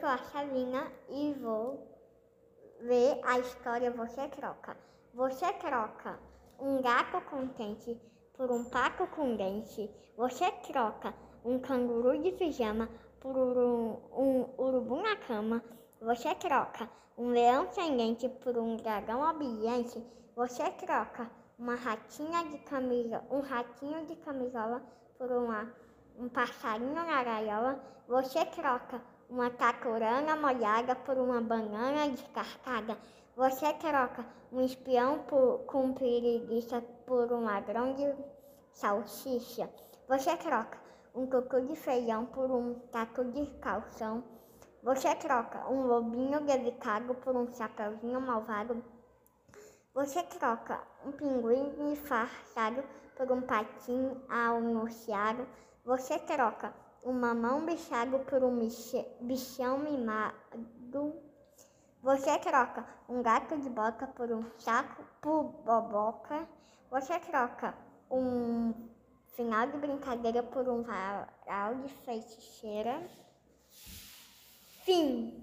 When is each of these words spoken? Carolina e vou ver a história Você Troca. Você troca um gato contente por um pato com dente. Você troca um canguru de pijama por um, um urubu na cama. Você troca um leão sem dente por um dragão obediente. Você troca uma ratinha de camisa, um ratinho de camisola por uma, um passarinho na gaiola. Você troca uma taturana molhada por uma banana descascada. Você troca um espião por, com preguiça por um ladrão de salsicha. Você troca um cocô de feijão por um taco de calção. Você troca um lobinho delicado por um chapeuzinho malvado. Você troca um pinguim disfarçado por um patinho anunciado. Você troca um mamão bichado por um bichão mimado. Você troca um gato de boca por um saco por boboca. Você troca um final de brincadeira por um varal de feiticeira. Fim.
Carolina 0.00 0.90
e 1.10 1.34
vou 1.34 1.86
ver 2.80 3.20
a 3.22 3.38
história 3.38 3.90
Você 3.90 4.26
Troca. 4.28 4.74
Você 5.12 5.52
troca 5.54 6.18
um 6.58 6.80
gato 6.80 7.20
contente 7.28 8.00
por 8.34 8.50
um 8.50 8.64
pato 8.64 9.06
com 9.08 9.36
dente. 9.36 9.90
Você 10.16 10.50
troca 10.66 11.12
um 11.44 11.58
canguru 11.58 12.18
de 12.22 12.32
pijama 12.32 12.88
por 13.20 13.36
um, 13.36 13.98
um 14.16 14.48
urubu 14.58 15.02
na 15.02 15.16
cama. 15.16 15.62
Você 16.00 16.34
troca 16.36 16.88
um 17.18 17.28
leão 17.28 17.70
sem 17.70 17.94
dente 17.94 18.26
por 18.26 18.56
um 18.56 18.76
dragão 18.76 19.20
obediente. 19.28 20.02
Você 20.34 20.64
troca 20.70 21.30
uma 21.58 21.74
ratinha 21.74 22.42
de 22.46 22.56
camisa, 22.60 23.22
um 23.30 23.40
ratinho 23.40 24.06
de 24.06 24.16
camisola 24.16 24.82
por 25.18 25.30
uma, 25.30 25.70
um 26.18 26.26
passarinho 26.26 26.94
na 26.94 27.22
gaiola. 27.22 27.78
Você 28.08 28.42
troca 28.46 29.02
uma 29.30 29.48
taturana 29.48 30.34
molhada 30.34 30.96
por 30.96 31.16
uma 31.16 31.40
banana 31.40 32.08
descascada. 32.08 32.98
Você 33.36 33.72
troca 33.74 34.26
um 34.52 34.60
espião 34.60 35.20
por, 35.20 35.60
com 35.66 35.94
preguiça 35.94 36.82
por 37.06 37.32
um 37.32 37.44
ladrão 37.44 37.94
de 37.94 38.12
salsicha. 38.72 39.70
Você 40.08 40.36
troca 40.36 40.78
um 41.14 41.26
cocô 41.26 41.60
de 41.60 41.76
feijão 41.76 42.26
por 42.26 42.50
um 42.50 42.74
taco 42.90 43.24
de 43.24 43.46
calção. 43.60 44.24
Você 44.82 45.14
troca 45.14 45.70
um 45.70 45.86
lobinho 45.86 46.40
delicado 46.40 47.14
por 47.14 47.36
um 47.36 47.52
chapeuzinho 47.54 48.20
malvado. 48.20 48.82
Você 49.94 50.22
troca 50.24 50.80
um 51.04 51.12
pinguim 51.12 51.70
disfarçado 51.76 52.82
por 53.16 53.30
um 53.30 53.42
patinho 53.42 54.20
anunciado. 54.28 55.46
Você 55.84 56.18
troca 56.18 56.74
um 57.04 57.12
mamão 57.12 57.64
bichado 57.64 58.18
por 58.20 58.42
um 58.44 58.68
bichão 59.20 59.78
mimado. 59.78 61.14
Você 62.02 62.38
troca 62.38 62.86
um 63.08 63.22
gato 63.22 63.58
de 63.58 63.68
boca 63.68 64.06
por 64.06 64.30
um 64.32 64.44
saco 64.58 65.04
por 65.20 65.44
boboca. 65.64 66.48
Você 66.90 67.18
troca 67.20 67.74
um 68.10 68.72
final 69.36 69.66
de 69.66 69.76
brincadeira 69.78 70.42
por 70.42 70.68
um 70.68 70.82
varal 70.82 71.74
de 71.76 71.88
feiticeira. 72.04 73.02
Fim. 74.84 75.39